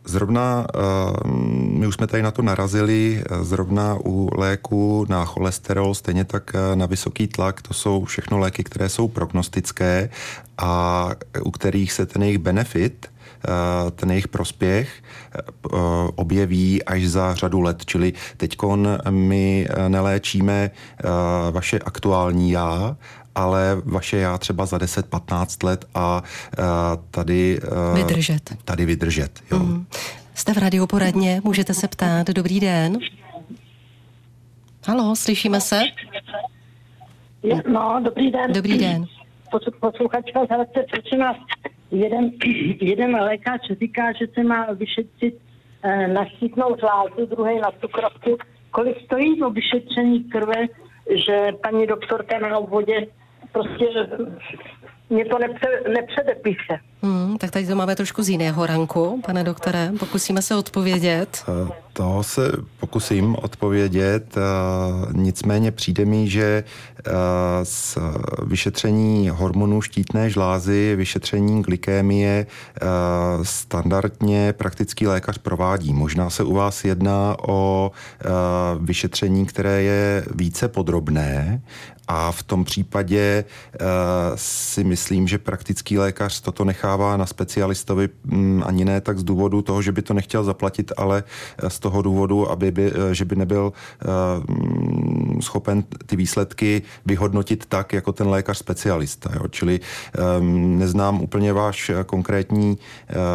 Zrovna, 0.05 0.67
uh, 0.75 1.31
my 1.79 1.87
už 1.87 1.95
jsme 1.95 2.07
tady 2.07 2.23
na 2.23 2.31
to 2.31 2.43
narazili, 2.43 3.25
zrovna 3.43 3.97
u 4.05 4.31
léku 4.37 5.07
na 5.09 5.25
cholesterol, 5.25 5.95
stejně 5.95 6.25
tak 6.25 6.53
eh, 6.55 6.77
na 6.77 6.87
vysoký 6.87 7.27
tlak, 7.27 7.63
to 7.63 7.75
jsou 7.75 8.05
všechno 8.05 8.39
léky, 8.39 8.65
které 8.65 8.89
jsou 8.89 9.09
prognostické 9.09 10.11
a 10.59 11.11
u 11.43 11.51
kterých 11.51 11.93
se 11.93 12.07
ten 12.07 12.23
jejich 12.23 12.39
benefit, 12.39 13.07
eh, 13.07 13.91
ten 13.91 14.11
jejich 14.11 14.29
prospěch 14.29 15.03
objeví 16.15 16.85
až 16.85 17.07
za 17.07 17.35
řadu 17.35 17.61
let. 17.61 17.85
Čili 17.85 18.13
teď 18.37 18.57
my 19.11 19.69
neléčíme 19.89 20.71
vaše 21.51 21.79
aktuální 21.79 22.51
já, 22.51 22.97
ale 23.35 23.83
vaše 23.85 24.17
já 24.17 24.39
třeba 24.39 24.67
za 24.67 24.77
10-15 24.77 25.67
let 25.67 25.85
a 25.95 26.23
uh, 26.23 26.65
tady... 27.11 27.61
Uh, 27.61 27.97
vydržet. 27.97 28.55
Tady 28.65 28.85
vydržet, 28.85 29.41
jo. 29.51 29.59
Mm. 29.59 29.87
Jste 30.35 30.55
v 30.55 30.59
radioporadně, 30.59 31.41
můžete 31.45 31.75
se 31.75 31.89
ptát. 31.89 32.27
Dobrý 32.27 32.61
den. 32.61 32.99
Halo, 34.87 35.17
slyšíme 35.17 35.61
se? 35.61 35.81
No, 37.69 38.01
dobrý 38.05 38.31
den. 38.31 38.53
Dobrý 38.53 38.79
den. 38.79 39.07
Posluchačka 39.81 40.47
z 40.47 40.49
Hradce, 40.49 40.85
prosím 40.91 41.19
vás, 41.19 41.37
jeden, 41.91 42.31
jeden 42.81 43.15
lékař 43.17 43.61
říká, 43.81 44.13
že 44.13 44.27
se 44.35 44.43
má 44.43 44.73
vyšetřit 44.73 45.35
eh, 45.83 46.09
na 46.09 46.25
štítnou 46.25 46.77
žlázu, 46.79 47.27
druhý 47.27 47.61
na 47.61 47.71
cukrovku. 47.81 48.39
Kolik 48.71 49.01
stojí 49.05 49.39
to 49.39 49.51
vyšetření 49.51 50.25
krve, 50.25 50.67
že 51.27 51.53
paní 51.63 51.87
doktorka 51.87 52.39
na 52.39 52.59
obvodě 52.59 53.07
prostě 53.53 53.87
mě 55.11 55.25
to 55.25 55.39
nepře, 55.39 55.83
nepředepíše. 55.89 56.79
Hmm, 57.03 57.39
tak 57.39 57.51
tady 57.51 57.67
to 57.67 57.77
máme 57.77 57.97
trošku 57.97 58.23
z 58.23 58.29
jiného 58.29 58.67
ranku, 58.67 59.23
pane 59.27 59.45
doktore. 59.45 59.93
Pokusíme 59.99 60.43
se 60.43 60.57
odpovědět. 60.57 61.45
Eh, 61.49 61.73
to 61.93 62.23
se 62.23 62.53
pokusím 62.81 63.37
odpovědět. 63.43 64.37
Eh, 64.37 64.41
nicméně 65.13 65.71
přijde 65.71 66.05
mi, 66.05 66.29
že 66.29 66.65
eh, 67.07 67.11
s 67.63 67.99
vyšetření 68.47 69.29
hormonů 69.29 69.83
štítné 69.83 70.31
žlázy, 70.31 70.97
vyšetření 70.97 71.63
glykémie 71.63 72.47
standardně 73.43 74.53
praktický 74.53 75.07
lékař 75.07 75.39
provádí. 75.39 75.93
Možná 75.93 76.31
se 76.31 76.43
u 76.43 76.55
vás 76.55 76.85
jedná 76.85 77.37
o 77.49 77.91
vyšetření, 78.81 79.47
které 79.47 79.83
je 79.83 80.25
více 80.35 80.69
podrobné 80.69 81.63
a 82.09 82.33
v 82.33 82.43
tom 82.43 82.65
případě 82.65 83.45
si 84.35 84.85
myslím, 84.85 85.29
že 85.29 85.39
praktický 85.39 85.99
lékař 85.99 86.41
toto 86.41 86.65
nechá 86.65 86.90
nechává 86.91 87.17
na 87.17 87.27
specialistovi 87.27 88.09
mm, 88.25 88.63
ani 88.67 88.85
ne 88.85 89.01
tak 89.01 89.19
z 89.19 89.25
důvodu 89.25 89.63
toho, 89.63 89.83
že 89.83 89.93
by 89.93 90.03
to 90.03 90.15
nechtěl 90.15 90.45
zaplatit, 90.45 90.93
ale 90.97 91.23
eh, 91.23 91.71
z 91.71 91.79
toho 91.79 92.03
důvodu, 92.03 92.51
aby 92.51 92.71
by, 92.71 92.87
eh, 92.91 93.15
že 93.15 93.25
by 93.25 93.37
nebyl 93.37 93.73
eh, 93.73 94.07
mm, 94.49 95.39
schopen 95.43 95.85
ty 96.07 96.17
výsledky 96.17 96.83
vyhodnotit 97.07 97.67
tak, 97.67 97.93
jako 97.93 98.13
ten 98.13 98.29
lékař 98.29 98.59
specialista. 98.59 99.31
Jo. 99.35 99.49
Čili 99.49 99.81
um, 99.81 100.79
neznám 100.79 101.23
úplně 101.23 101.53
váš 101.53 101.91
konkrétní 102.07 102.79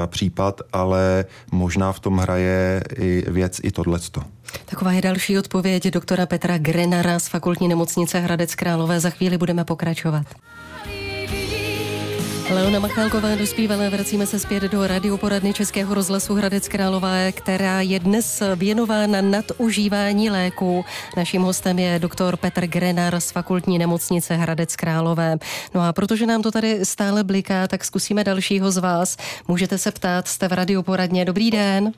případ, 0.07 0.61
ale 0.73 1.25
možná 1.51 1.91
v 1.91 1.99
tom 1.99 2.17
hraje 2.17 2.83
i 2.99 3.23
věc 3.27 3.59
i 3.63 3.71
tohleto. 3.71 4.21
Taková 4.65 4.91
je 4.91 5.01
další 5.01 5.39
odpověď 5.39 5.87
doktora 5.87 6.25
Petra 6.25 6.57
Grenara 6.57 7.19
z 7.19 7.27
fakultní 7.27 7.67
nemocnice 7.67 8.19
Hradec 8.19 8.55
Králové. 8.55 8.99
Za 8.99 9.09
chvíli 9.09 9.37
budeme 9.37 9.63
pokračovat. 9.63 10.25
Leona 12.49 12.79
Machálková 12.79 13.35
dospívala, 13.35 13.89
vracíme 13.89 14.25
se 14.25 14.39
zpět 14.39 14.63
do 14.63 14.87
radioporadny 14.87 15.53
Českého 15.53 15.93
rozhlasu 15.93 16.33
Hradec 16.33 16.67
Králové, 16.67 17.31
která 17.31 17.81
je 17.81 17.99
dnes 17.99 18.43
věnována 18.55 19.21
nadužívání 19.21 20.29
léků. 20.29 20.85
Naším 21.17 21.41
hostem 21.41 21.79
je 21.79 21.99
doktor 21.99 22.37
Petr 22.37 22.67
Grenar 22.67 23.19
z 23.19 23.31
fakultní 23.31 23.79
nemocnice 23.79 24.35
Hradec 24.35 24.75
Králové. 24.75 25.37
No 25.75 25.81
a 25.81 25.93
protože 25.93 26.25
nám 26.25 26.41
to 26.41 26.51
tady 26.51 26.85
stále 26.85 27.23
bliká, 27.23 27.67
tak 27.67 27.85
zkusíme 27.85 28.23
dalšího 28.23 28.71
z 28.71 28.77
vás. 28.77 29.17
Můžete 29.47 29.77
se 29.77 29.91
ptát, 29.91 30.27
jste 30.27 30.47
v 30.47 30.53
radioporadně. 30.53 31.25
Dobrý 31.25 31.51
den. 31.51 31.93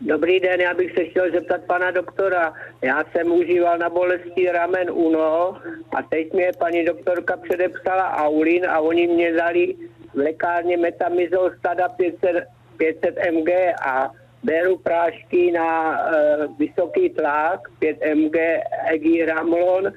Dobrý 0.00 0.40
den, 0.40 0.60
já 0.60 0.74
bych 0.74 0.94
se 0.94 1.04
chtěl 1.04 1.30
zeptat 1.30 1.60
pana 1.66 1.90
doktora. 1.90 2.52
Já 2.82 3.04
jsem 3.04 3.32
užíval 3.32 3.78
na 3.78 3.90
bolesti 3.90 4.50
ramen 4.52 4.90
UNO 4.90 5.56
a 5.96 6.02
teď 6.02 6.32
mě 6.32 6.50
paní 6.58 6.84
doktorka 6.84 7.36
předepsala 7.36 8.16
Aulin 8.16 8.66
a 8.66 8.80
oni 8.80 9.06
mě 9.06 9.32
dali 9.32 9.74
v 10.14 10.18
lékárně 10.18 10.76
metamizol 10.76 11.50
stada 11.58 11.88
500, 11.88 12.44
500 12.76 13.18
mg 13.32 13.50
a 13.82 14.10
beru 14.42 14.78
prášky 14.78 15.52
na 15.52 15.90
uh, 15.90 16.58
vysoký 16.58 17.10
tlak, 17.10 17.60
5 17.78 17.98
mg 18.14 18.36
egiramlon 18.92 19.92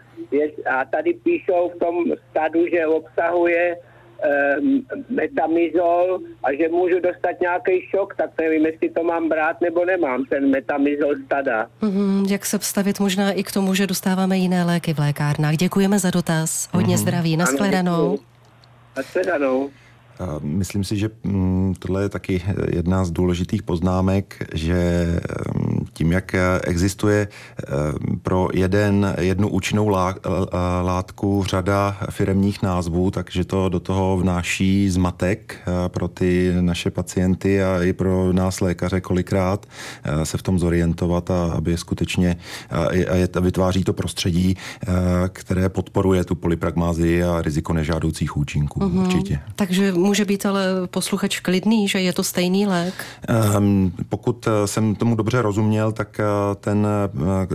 a 0.65 0.85
tady 0.85 1.13
píšou 1.13 1.69
v 1.69 1.79
tom 1.79 2.05
stadu, 2.29 2.67
že 2.67 2.87
obsahuje 2.87 3.77
metamizol 5.09 6.19
a 6.43 6.53
že 6.53 6.69
můžu 6.69 6.99
dostat 6.99 7.41
nějaký 7.41 7.81
šok, 7.89 8.15
tak 8.15 8.29
nevím, 8.41 8.65
jestli 8.65 8.89
to 8.89 9.03
mám 9.03 9.29
brát 9.29 9.61
nebo 9.61 9.85
nemám, 9.85 10.25
ten 10.25 10.49
metamizol 10.49 11.13
stada. 11.25 11.67
Mm-hmm, 11.81 12.31
jak 12.31 12.45
se 12.45 12.57
vstavit 12.57 12.99
možná 12.99 13.31
i 13.31 13.43
k 13.43 13.51
tomu, 13.51 13.73
že 13.73 13.87
dostáváme 13.87 14.37
jiné 14.37 14.63
léky 14.63 14.93
v 14.93 14.99
lékárnách. 14.99 15.55
Děkujeme 15.55 15.99
za 15.99 16.11
dotaz. 16.11 16.69
Hodně 16.71 16.95
mm-hmm. 16.95 16.99
zdraví. 16.99 17.37
Naschledanou. 17.37 18.19
Naschledanou. 18.97 19.69
Myslím 20.41 20.83
si, 20.83 20.97
že 20.97 21.09
mm, 21.23 21.73
tohle 21.79 22.01
je 22.01 22.09
taky 22.09 22.41
jedna 22.75 23.05
z 23.05 23.11
důležitých 23.11 23.63
poznámek, 23.63 24.47
že 24.53 25.07
mm, 25.55 25.85
tím, 25.93 26.11
jak 26.11 26.35
existuje 26.63 27.27
mm, 28.07 28.19
pro 28.19 28.47
jeden, 28.53 29.15
jednu 29.19 29.49
účinnou 29.49 29.89
látku 30.81 31.43
řada 31.47 31.97
firemních 32.09 32.61
názvů, 32.61 33.11
takže 33.11 33.45
to 33.45 33.69
do 33.69 33.79
toho 33.79 34.17
vnáší 34.17 34.89
zmatek 34.89 35.55
pro 35.87 36.07
ty 36.07 36.53
naše 36.61 36.91
pacienty 36.91 37.63
a 37.63 37.83
i 37.83 37.93
pro 37.93 38.33
nás 38.33 38.61
lékaře 38.61 39.01
kolikrát 39.01 39.65
se 40.23 40.37
v 40.37 40.41
tom 40.41 40.59
zorientovat 40.59 41.31
a 41.31 41.51
aby 41.51 41.77
skutečně 41.77 42.37
a 43.35 43.39
vytváří 43.39 43.83
to 43.83 43.93
prostředí, 43.93 44.55
které 45.33 45.69
podporuje 45.69 46.23
tu 46.23 46.35
polypragmázii 46.35 47.23
a 47.23 47.41
riziko 47.41 47.73
nežádoucích 47.73 48.37
účinků. 48.37 48.79
Mm-hmm. 48.79 49.01
Určitě. 49.01 49.39
Takže 49.55 49.93
může 50.11 50.25
být 50.25 50.45
ale 50.45 50.65
posluchač 50.87 51.39
klidný, 51.39 51.87
že 51.87 52.01
je 52.01 52.13
to 52.13 52.23
stejný 52.23 52.67
lék? 52.67 52.93
Um, 53.57 53.91
pokud 54.09 54.47
jsem 54.65 54.95
tomu 54.95 55.15
dobře 55.15 55.41
rozuměl, 55.41 55.91
tak 55.91 56.21
ten 56.59 56.87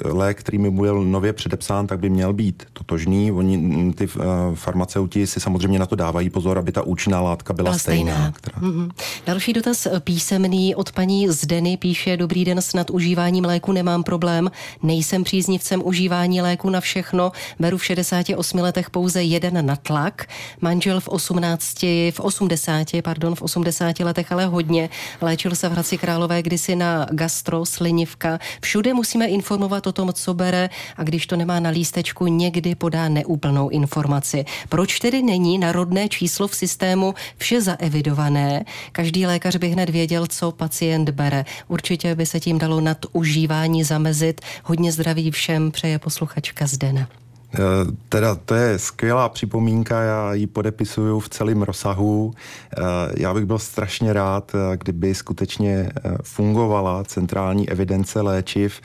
lék, 0.04 0.40
který 0.40 0.58
mi 0.58 0.70
byl 0.70 1.04
nově 1.04 1.32
předepsán, 1.32 1.86
tak 1.86 2.00
by 2.00 2.10
měl 2.10 2.32
být 2.32 2.62
totožný. 2.72 3.32
Oni, 3.32 3.56
mm, 3.56 3.92
ty 3.92 4.08
farmaceuti 4.54 5.26
si 5.26 5.40
samozřejmě 5.40 5.78
na 5.78 5.86
to 5.86 5.96
dávají 5.96 6.30
pozor, 6.30 6.58
aby 6.58 6.72
ta 6.72 6.82
účinná 6.82 7.20
látka 7.20 7.52
byla, 7.52 7.70
byla 7.70 7.78
stejná. 7.78 8.12
stejná 8.12 8.32
která... 8.32 8.58
mm-hmm. 8.60 8.90
Další 9.26 9.52
dotaz 9.52 9.86
písemný 10.00 10.74
od 10.74 10.92
paní 10.92 11.28
Zdeny 11.28 11.76
píše, 11.76 12.16
dobrý 12.16 12.44
den, 12.44 12.62
snad 12.62 12.90
užíváním 12.90 13.44
léku 13.44 13.72
nemám 13.72 14.02
problém, 14.02 14.50
nejsem 14.82 15.24
příznivcem 15.24 15.82
užívání 15.84 16.40
léku 16.40 16.70
na 16.70 16.80
všechno, 16.80 17.32
beru 17.58 17.78
v 17.78 17.84
68 17.84 18.60
letech 18.60 18.90
pouze 18.90 19.22
jeden 19.22 19.66
na 19.66 19.76
tlak, 19.76 20.26
manžel 20.60 21.00
v 21.00 21.08
18, 21.08 21.82
v 22.10 22.20
80, 22.46 23.02
pardon, 23.02 23.34
v 23.34 23.42
80 23.42 24.00
letech 24.00 24.32
ale 24.32 24.46
hodně, 24.46 24.88
léčil 25.20 25.54
se 25.54 25.68
v 25.68 25.72
Hradci 25.72 25.98
Králové 25.98 26.42
kdysi 26.42 26.76
na 26.76 27.06
gastro, 27.10 27.66
slinivka, 27.66 28.38
všude 28.62 28.94
musíme 28.94 29.26
informovat 29.26 29.86
o 29.86 29.92
tom, 29.92 30.12
co 30.12 30.34
bere 30.34 30.70
a 30.96 31.02
když 31.02 31.26
to 31.26 31.36
nemá 31.36 31.60
na 31.60 31.70
lístečku, 31.70 32.26
někdy 32.26 32.74
podá 32.74 33.08
neúplnou 33.08 33.68
informaci. 33.68 34.44
Proč 34.68 35.00
tedy 35.00 35.22
není 35.22 35.58
na 35.58 35.72
rodné 35.72 36.08
číslo 36.08 36.48
v 36.48 36.56
systému 36.56 37.14
vše 37.36 37.60
zaevidované? 37.60 38.64
Každý 38.92 39.26
lékař 39.26 39.56
by 39.56 39.68
hned 39.68 39.90
věděl, 39.90 40.26
co 40.26 40.52
pacient 40.52 41.10
bere. 41.10 41.44
Určitě 41.68 42.14
by 42.14 42.26
se 42.26 42.40
tím 42.40 42.58
dalo 42.58 42.80
nad 42.80 42.98
užívání 43.12 43.84
zamezit. 43.84 44.40
Hodně 44.64 44.92
zdraví 44.92 45.30
všem 45.30 45.70
přeje 45.70 45.98
posluchačka 45.98 46.66
Zdena. 46.66 47.25
Eh, 47.58 47.92
teda 48.08 48.34
to 48.34 48.54
je 48.54 48.78
skvělá 48.78 49.28
připomínka, 49.28 50.02
já 50.02 50.34
ji 50.34 50.46
podepisuju 50.46 51.20
v 51.20 51.28
celém 51.28 51.62
rozsahu. 51.62 52.32
Eh, 52.78 52.82
já 53.16 53.34
bych 53.34 53.44
byl 53.44 53.58
strašně 53.58 54.12
rád, 54.12 54.52
eh, 54.54 54.76
kdyby 54.76 55.14
skutečně 55.14 55.90
fungovala 56.22 57.04
centrální 57.04 57.68
evidence 57.68 58.20
léčiv, 58.20 58.80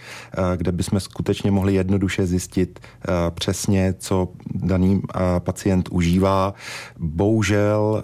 kde 0.55 0.71
bychom 0.71 0.99
skutečně 0.99 1.51
mohli 1.51 1.73
jednoduše 1.73 2.25
zjistit 2.25 2.79
přesně, 3.29 3.93
co 3.99 4.27
daný 4.55 5.01
pacient 5.39 5.89
užívá. 5.91 6.53
Bohužel 6.99 8.03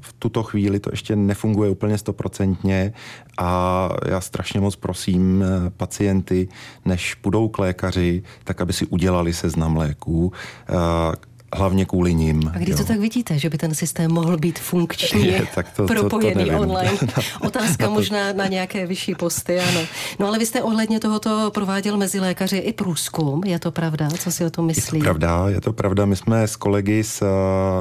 v 0.00 0.12
tuto 0.18 0.42
chvíli 0.42 0.80
to 0.80 0.90
ještě 0.92 1.16
nefunguje 1.16 1.70
úplně 1.70 1.98
stoprocentně 1.98 2.92
a 3.38 3.88
já 4.08 4.20
strašně 4.20 4.60
moc 4.60 4.76
prosím 4.76 5.44
pacienty, 5.76 6.48
než 6.84 7.14
půjdou 7.14 7.48
k 7.48 7.58
lékaři, 7.58 8.22
tak 8.44 8.60
aby 8.60 8.72
si 8.72 8.86
udělali 8.86 9.32
seznam 9.32 9.76
léků 9.76 9.98
léků, 10.08 10.32
eh, 10.68 11.27
hlavně 11.56 11.84
kvůli 11.84 12.14
ním. 12.14 12.50
A 12.54 12.58
kdy 12.58 12.72
jo. 12.72 12.78
to 12.78 12.84
tak 12.84 13.00
vidíte, 13.00 13.38
že 13.38 13.50
by 13.50 13.58
ten 13.58 13.74
systém 13.74 14.12
mohl 14.12 14.36
být 14.36 14.58
funkční, 14.58 15.26
je, 15.26 15.46
tak 15.54 15.66
to, 15.76 15.86
propojený 15.86 16.44
to, 16.44 16.50
to 16.50 16.58
online? 16.58 16.98
Otázka 17.40 17.84
to... 17.84 17.90
možná 17.90 18.32
na 18.32 18.46
nějaké 18.46 18.86
vyšší 18.86 19.14
posty, 19.14 19.60
ano. 19.60 19.80
No 20.18 20.26
ale 20.26 20.38
vy 20.38 20.46
jste 20.46 20.62
ohledně 20.62 21.00
tohoto 21.00 21.50
prováděl 21.54 21.96
mezi 21.96 22.20
lékaři 22.20 22.56
i 22.56 22.72
průzkum, 22.72 23.44
je 23.44 23.58
to 23.58 23.70
pravda? 23.70 24.08
Co 24.18 24.30
si 24.30 24.44
o 24.44 24.50
tom 24.50 24.66
myslí? 24.66 24.98
Je 24.98 25.02
to 25.02 25.04
pravda, 25.04 25.44
je 25.48 25.60
to 25.60 25.72
pravda. 25.72 26.06
My 26.06 26.16
jsme 26.16 26.48
s 26.48 26.56
kolegy 26.56 27.04
z 27.04 27.22
uh, 27.22 27.28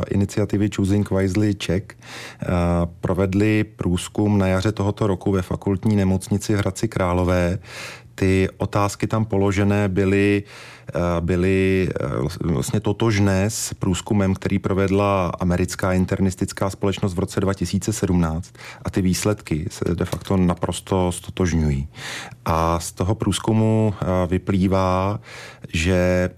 iniciativy 0.09 0.69
Choosing 0.75 1.11
Wisely 1.11 1.55
Czech 1.55 1.83
uh, 1.83 2.47
provedli 3.01 3.63
průzkum 3.63 4.37
na 4.37 4.47
jaře 4.47 4.71
tohoto 4.71 5.07
roku 5.07 5.31
ve 5.31 5.41
fakultní 5.41 5.95
nemocnici 5.95 6.55
v 6.55 6.57
Hradci 6.57 6.87
Králové. 6.87 7.59
Ty 8.17 8.49
otázky 8.57 9.07
tam 9.07 9.25
položené 9.25 9.89
byly 9.89 10.43
Eh, 10.95 11.21
byly 11.21 11.89
eh, 11.89 12.47
vlastně 12.51 12.79
totožné 12.79 13.49
s 13.49 13.73
průzkumem, 13.73 14.33
který 14.33 14.59
provedla 14.59 15.31
americká 15.39 15.93
internistická 15.93 16.69
společnost 16.69 17.13
v 17.13 17.19
roce 17.19 17.39
2017 17.39 18.53
a 18.85 18.89
ty 18.89 19.01
výsledky 19.01 19.67
se 19.71 19.95
de 19.95 20.05
facto 20.05 20.37
naprosto 20.37 21.11
stotožňují. 21.11 21.87
A 22.45 22.79
z 22.79 22.91
toho 22.91 23.15
průzkumu 23.15 23.93
eh, 24.01 24.05
vyplývá, 24.27 25.19
že 25.73 26.29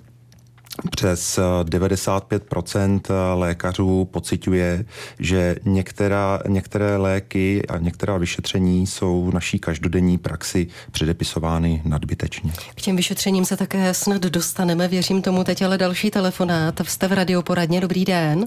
přes 0.92 1.40
95% 1.64 3.02
eh, 3.10 3.14
eh, 3.14 3.34
lékařů 3.34 4.06
pociťuje, 4.06 4.86
že 5.20 5.56
některá, 5.66 6.40
některé 6.48 6.98
léky 6.98 7.62
a 7.68 7.78
některá 7.78 8.18
vyšetření 8.18 8.88
jsou 8.88 9.26
v 9.26 9.34
naší 9.34 9.60
každodenní 9.60 10.18
praxi 10.18 10.68
předepisovány 10.92 11.82
nadbytečně. 11.86 12.52
K 12.76 12.82
těm 12.82 12.96
vyšetřením 12.96 13.46
se 13.46 13.58
také 13.58 13.94
snad 13.94 14.22
dostaneme, 14.22 14.88
věřím 14.88 15.22
tomu 15.22 15.44
teď, 15.44 15.62
ale 15.62 15.78
další 15.78 16.12
telefonát. 16.12 16.80
Jste 16.84 17.08
v 17.08 17.12
radioporadně, 17.12 17.82
dobrý 17.82 18.06
den. 18.06 18.46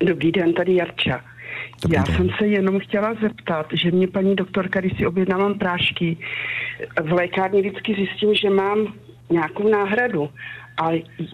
Dobrý 0.00 0.32
den, 0.32 0.54
tady 0.54 0.74
Jarča. 0.74 1.20
Dobrý 1.82 1.96
Já 1.96 2.02
den. 2.02 2.16
jsem 2.16 2.28
se 2.38 2.46
jenom 2.46 2.80
chtěla 2.80 3.14
zeptat, 3.22 3.66
že 3.72 3.90
mě 3.90 4.08
paní 4.08 4.36
doktorka, 4.36 4.80
když 4.80 4.96
si 4.96 5.06
objednávám 5.06 5.58
prášky, 5.58 6.16
v 7.02 7.12
lékárně 7.12 7.60
vždycky 7.60 7.94
zjistím, 7.94 8.34
že 8.34 8.50
mám 8.50 8.94
nějakou 9.30 9.68
náhradu 9.68 10.30
a 10.78 10.90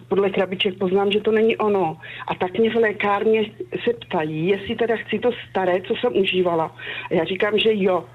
podle 0.07 0.29
krabiček 0.29 0.77
poznám, 0.77 1.11
že 1.11 1.19
to 1.19 1.31
není 1.31 1.57
ono. 1.57 1.97
A 2.27 2.35
tak 2.35 2.57
mě 2.57 2.69
v 2.69 2.75
lékárně 2.75 3.51
se 3.83 3.93
ptají, 3.93 4.47
jestli 4.47 4.75
teda 4.75 4.95
chci 4.95 5.19
to 5.19 5.29
staré, 5.49 5.81
co 5.81 5.95
jsem 5.95 6.17
užívala. 6.17 6.75
A 7.11 7.13
já 7.13 7.23
říkám, 7.23 7.59
že 7.59 7.69
jo. 7.73 8.05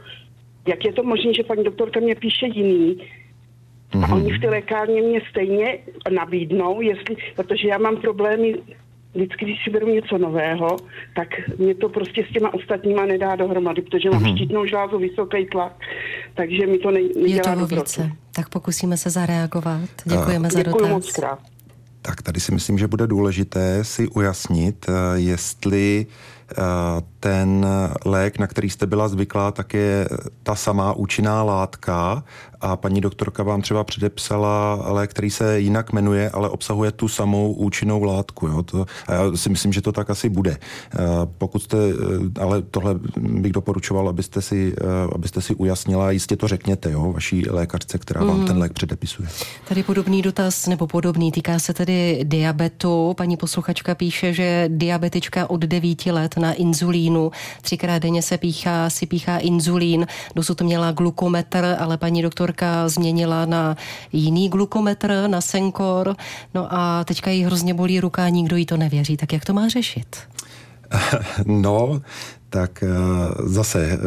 Jak 0.68 0.84
je 0.84 0.92
to 0.92 1.02
možné, 1.02 1.34
že 1.34 1.42
paní 1.42 1.64
doktorka 1.64 2.00
mě 2.00 2.14
píše 2.14 2.46
jiný, 2.46 3.00
Mm-hmm. 3.94 4.12
A 4.12 4.14
oni 4.14 4.32
v 4.32 4.40
té 4.40 4.50
lékárně 4.50 5.02
mě 5.02 5.20
stejně 5.30 5.78
nabídnou, 6.10 6.80
jestli, 6.80 7.16
protože 7.36 7.68
já 7.68 7.78
mám 7.78 7.96
problémy 7.96 8.54
vždycky, 9.14 9.44
když 9.44 9.64
si 9.64 9.70
beru 9.70 9.88
něco 9.88 10.18
nového, 10.18 10.76
tak 11.16 11.28
mě 11.58 11.74
to 11.74 11.88
prostě 11.88 12.24
s 12.30 12.32
těma 12.32 12.54
ostatníma 12.54 13.06
nedá 13.06 13.36
dohromady, 13.36 13.82
protože 13.82 14.10
mám 14.10 14.22
mm-hmm. 14.22 14.36
štítnou 14.36 14.66
žlázu, 14.66 14.98
vysoký 14.98 15.46
tlak, 15.46 15.72
takže 16.34 16.66
mi 16.66 16.78
to 16.78 16.90
ne, 16.90 17.00
nedělá 17.00 17.26
Je 17.26 17.40
toho 17.40 17.66
více, 17.66 18.10
tak 18.32 18.48
pokusíme 18.48 18.96
se 18.96 19.10
zareagovat. 19.10 19.88
Děkujeme 20.04 20.50
za 20.50 20.62
dotaz. 20.62 20.88
moc 20.88 21.12
krát. 21.12 21.38
Tak 22.02 22.22
tady 22.22 22.40
si 22.40 22.52
myslím, 22.52 22.78
že 22.78 22.86
bude 22.86 23.06
důležité 23.06 23.84
si 23.84 24.08
ujasnit, 24.08 24.86
eh, 24.88 24.92
jestli 25.14 26.06
eh, 26.08 26.43
ten 27.20 27.66
lék, 28.04 28.38
na 28.38 28.46
který 28.46 28.70
jste 28.70 28.86
byla 28.86 29.08
zvyklá, 29.08 29.52
tak 29.52 29.74
je 29.74 30.08
ta 30.42 30.54
samá 30.54 30.92
účinná 30.92 31.42
látka 31.42 32.24
a 32.64 32.76
paní 32.76 33.00
doktorka 33.00 33.42
vám 33.42 33.62
třeba 33.62 33.84
předepsala 33.84 34.74
lék, 34.92 35.10
který 35.10 35.30
se 35.30 35.60
jinak 35.60 35.92
jmenuje, 35.92 36.30
ale 36.30 36.48
obsahuje 36.48 36.92
tu 36.92 37.08
samou 37.08 37.52
účinnou 37.52 38.02
látku. 38.02 38.46
Jo? 38.46 38.62
To, 38.62 38.86
a 39.06 39.12
já 39.12 39.36
si 39.36 39.48
myslím, 39.48 39.72
že 39.72 39.82
to 39.82 39.92
tak 39.92 40.10
asi 40.10 40.28
bude. 40.28 40.50
Eh, 40.94 40.98
pokud 41.38 41.62
jste, 41.62 41.76
eh, 41.76 42.40
ale 42.40 42.62
tohle 42.62 42.94
bych 43.16 43.52
doporučoval, 43.52 44.08
abyste 44.08 44.42
si, 44.42 44.74
eh, 44.80 44.84
abyste 45.14 45.40
si 45.40 45.54
ujasnila, 45.54 46.10
jistě 46.10 46.36
to 46.36 46.48
řekněte 46.48 46.90
jo, 46.90 47.12
vaší 47.12 47.50
lékařce, 47.50 47.98
která 47.98 48.24
vám 48.24 48.40
mm. 48.40 48.46
ten 48.46 48.58
lék 48.58 48.72
předepisuje. 48.72 49.28
Tady 49.68 49.82
podobný 49.82 50.22
dotaz, 50.22 50.66
nebo 50.66 50.86
podobný, 50.86 51.32
týká 51.32 51.58
se 51.58 51.74
tedy 51.74 52.20
diabetu. 52.24 53.14
Paní 53.16 53.36
posluchačka 53.36 53.94
píše, 53.94 54.32
že 54.32 54.68
diabetička 54.68 55.50
od 55.50 55.60
9 55.60 56.06
let 56.06 56.33
na 56.36 56.52
inzulínu, 56.52 57.30
třikrát 57.62 57.98
denně 57.98 58.22
se 58.22 58.38
píchá, 58.38 58.90
si 58.90 59.06
píchá 59.06 59.38
inzulín, 59.38 60.06
dosud 60.34 60.60
měla 60.60 60.92
glukometr, 60.92 61.76
ale 61.78 61.96
paní 61.96 62.22
doktor 62.22 62.44
doktorka 62.44 62.88
změnila 62.88 63.46
na 63.46 63.76
jiný 64.12 64.48
glukometr, 64.48 65.24
na 65.26 65.40
Senkor, 65.40 66.16
no 66.54 66.68
a 66.70 67.04
teďka 67.04 67.30
jí 67.30 67.44
hrozně 67.44 67.74
bolí 67.74 68.00
ruka 68.00 68.28
nikdo 68.28 68.56
jí 68.56 68.66
to 68.66 68.76
nevěří. 68.76 69.16
Tak 69.16 69.32
jak 69.32 69.44
to 69.44 69.52
má 69.52 69.68
řešit? 69.68 70.16
No, 71.46 72.02
tak 72.54 72.82
eh, 72.82 72.88
zase 73.42 73.98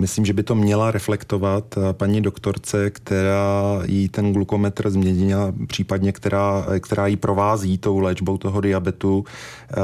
myslím, 0.00 0.24
že 0.24 0.32
by 0.32 0.42
to 0.42 0.54
měla 0.54 0.90
reflektovat 0.90 1.64
eh, 1.76 1.92
paní 1.92 2.22
doktorce, 2.22 2.90
která 2.90 3.80
jí 3.84 4.08
ten 4.08 4.32
glukometr 4.32 4.90
změnila, 4.90 5.52
případně 5.66 6.12
která, 6.12 6.66
která 6.80 7.06
jí 7.06 7.16
provází 7.16 7.78
tou 7.78 7.98
léčbou 7.98 8.38
toho 8.38 8.60
diabetu. 8.60 9.24
Eh, 9.24 9.74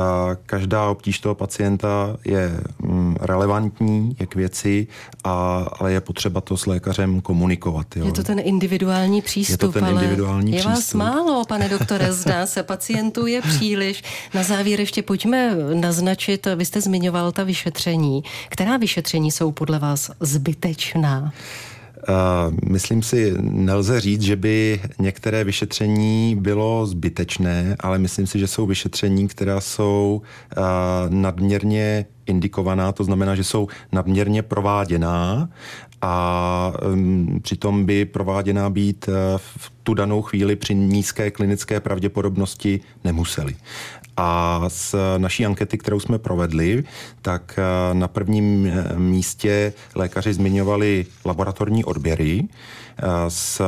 každá 0.46 0.88
obtíž 0.88 1.18
toho 1.18 1.34
pacienta 1.34 2.16
je 2.24 2.60
mm, 2.82 3.16
relevantní, 3.20 4.16
je 4.20 4.26
k 4.26 4.34
věci, 4.34 4.86
a, 5.24 5.66
ale 5.78 5.92
je 5.92 6.00
potřeba 6.00 6.40
to 6.40 6.56
s 6.56 6.66
lékařem 6.66 7.20
komunikovat. 7.20 7.96
Jo. 7.96 8.06
Je 8.06 8.12
to 8.12 8.22
ten 8.22 8.40
individuální 8.44 9.22
přístup, 9.22 9.52
je 9.52 9.58
to 9.58 9.72
ten 9.72 9.88
individuální 9.88 10.52
ale 10.52 10.60
přístup. 10.60 10.94
je 10.94 11.00
vás 11.00 11.14
málo, 11.14 11.44
pane 11.44 11.68
doktore, 11.68 12.12
zdá 12.24 12.46
se, 12.46 12.62
pacientů 12.62 13.26
je 13.26 13.42
příliš. 13.42 14.02
Na 14.34 14.42
závěr 14.42 14.80
ještě 14.80 15.02
pojďme 15.02 15.56
naznačit, 15.74 16.46
vy 16.56 16.64
jste 16.64 16.80
zmiňoval 16.80 17.32
ta 17.32 17.44
vyšetření 17.44 18.05
vyšetření. 18.06 18.22
Která 18.48 18.76
vyšetření 18.76 19.30
jsou 19.30 19.52
podle 19.52 19.78
vás 19.78 20.10
zbytečná? 20.20 21.32
Uh, 22.08 22.54
myslím 22.70 23.02
si, 23.02 23.34
nelze 23.40 24.00
říct, 24.00 24.22
že 24.22 24.36
by 24.36 24.80
některé 24.98 25.44
vyšetření 25.44 26.36
bylo 26.36 26.86
zbytečné, 26.86 27.76
ale 27.80 27.98
myslím 27.98 28.26
si, 28.26 28.38
že 28.38 28.46
jsou 28.46 28.66
vyšetření, 28.66 29.28
která 29.28 29.60
jsou 29.60 30.22
uh, 30.22 30.64
nadměrně 31.08 32.06
indikovaná, 32.26 32.92
to 32.92 33.04
znamená, 33.04 33.34
že 33.34 33.44
jsou 33.44 33.68
nadměrně 33.92 34.42
prováděná 34.42 35.48
a 36.02 36.72
um, 36.92 37.40
přitom 37.42 37.84
by 37.84 38.04
prováděná 38.04 38.70
být 38.70 39.08
v 39.36 39.72
tu 39.82 39.94
danou 39.94 40.22
chvíli 40.22 40.56
při 40.56 40.74
nízké 40.74 41.30
klinické 41.30 41.80
pravděpodobnosti 41.80 42.80
nemuseli. 43.04 43.56
A 44.16 44.62
z 44.68 44.94
naší 45.18 45.46
ankety, 45.46 45.78
kterou 45.78 46.00
jsme 46.00 46.18
provedli, 46.18 46.84
tak 47.22 47.58
eh, 47.58 47.94
na 47.94 48.08
prvním 48.08 48.66
eh, 48.66 48.98
místě 48.98 49.72
lékaři 49.94 50.32
zmiňovali 50.32 51.06
laboratorní 51.24 51.84
odběry, 51.84 52.48
s, 53.28 53.62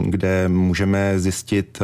kde 0.00 0.48
můžeme 0.48 1.20
zjistit 1.20 1.78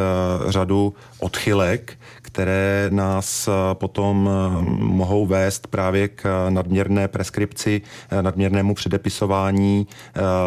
řadu 0.49 0.95
odchylek, 1.19 1.99
které 2.35 2.87
nás 2.91 3.49
potom 3.73 4.31
mohou 4.79 5.27
vést 5.27 5.67
právě 5.67 6.09
k 6.09 6.51
nadměrné 6.51 7.09
preskripci, 7.09 7.83
nadměrnému 8.21 8.75
předepisování 8.75 9.87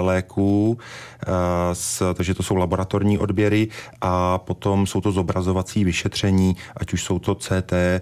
léků. 0.01 0.77
Takže 2.13 2.33
to 2.33 2.43
jsou 2.43 2.55
laboratorní 2.55 3.17
odběry 3.17 3.67
a 4.01 4.37
potom 4.37 4.87
jsou 4.87 5.01
to 5.01 5.11
zobrazovací 5.11 5.83
vyšetření, 5.83 6.55
ať 6.77 6.93
už 6.93 7.03
jsou 7.03 7.19
to 7.19 7.35
CT, 7.35 7.73
eh, 7.73 8.01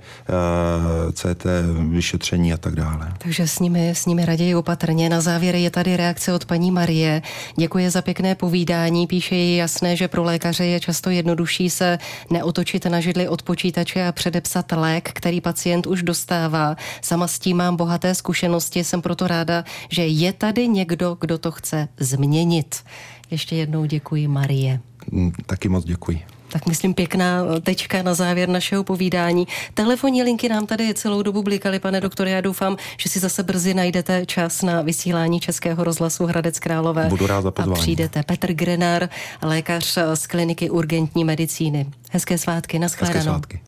CT 1.13 1.45
vyšetření 1.89 2.53
a 2.53 2.57
tak 2.57 2.75
dále. 2.75 3.13
Takže 3.17 3.47
s 3.47 3.59
nimi, 3.59 3.89
s 3.89 4.05
nimi 4.05 4.25
raději 4.25 4.55
opatrně. 4.55 5.09
Na 5.09 5.21
závěr 5.21 5.55
je 5.55 5.69
tady 5.69 5.97
reakce 5.97 6.33
od 6.33 6.45
paní 6.45 6.71
Marie. 6.71 7.21
Děkuje 7.55 7.91
za 7.91 8.01
pěkné 8.01 8.35
povídání. 8.35 9.07
Píše 9.07 9.35
ji 9.35 9.57
jasné, 9.57 9.95
že 9.95 10.07
pro 10.07 10.23
lékaře 10.23 10.65
je 10.65 10.79
často 10.79 11.09
jednodušší 11.09 11.69
se 11.69 11.97
neotočit 12.29 12.85
na 12.85 12.99
židli 12.99 13.27
od 13.27 13.43
počítače 13.43 13.74
a 13.77 14.11
předepsat 14.11 14.71
lék, 14.71 15.09
který 15.13 15.41
pacient 15.41 15.87
už 15.87 16.03
dostává. 16.03 16.75
Sama 17.01 17.27
s 17.27 17.39
tím 17.39 17.57
mám 17.57 17.75
bohaté 17.75 18.15
zkušenosti, 18.15 18.83
jsem 18.83 19.01
proto 19.01 19.27
ráda, 19.27 19.63
že 19.89 20.07
je 20.07 20.33
tady 20.33 20.67
někdo, 20.67 21.17
kdo 21.21 21.37
to 21.37 21.51
chce 21.51 21.87
změnit. 21.99 22.83
Ještě 23.31 23.55
jednou 23.55 23.85
děkuji 23.85 24.27
Marie. 24.27 24.79
Mm, 25.11 25.31
taky 25.45 25.69
moc 25.69 25.85
děkuji. 25.85 26.21
Tak 26.55 26.65
myslím 26.67 26.93
pěkná 26.93 27.41
tečka 27.63 28.03
na 28.03 28.13
závěr 28.13 28.49
našeho 28.49 28.83
povídání. 28.83 29.47
Telefonní 29.73 30.23
linky 30.23 30.49
nám 30.49 30.65
tady 30.65 30.93
celou 30.93 31.21
dobu 31.21 31.43
blikaly, 31.43 31.79
pane 31.79 32.01
doktore. 32.01 32.31
Já 32.31 32.41
doufám, 32.41 32.77
že 32.97 33.09
si 33.09 33.19
zase 33.19 33.43
brzy 33.43 33.73
najdete 33.73 34.25
čas 34.25 34.61
na 34.61 34.81
vysílání 34.81 35.39
Českého 35.39 35.83
rozhlasu 35.83 36.25
Hradec 36.25 36.59
Králové. 36.59 37.07
Budu 37.09 37.27
rád 37.27 37.41
za 37.41 37.51
pozvání. 37.51 37.79
A 37.79 37.81
přijdete. 37.81 38.23
Petr 38.23 38.53
Grenar, 38.53 39.09
lékař 39.41 39.97
z 40.13 40.27
kliniky 40.27 40.69
urgentní 40.69 41.23
medicíny. 41.23 41.85
Hezké 42.11 42.37
svátky, 42.37 42.79
naschledanou. 42.79 43.17
Hezké 43.17 43.29
svátky. 43.31 43.59